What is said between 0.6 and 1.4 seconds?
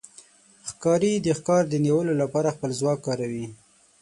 ښکاري د